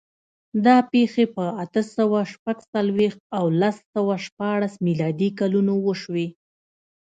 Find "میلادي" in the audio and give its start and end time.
4.85-5.29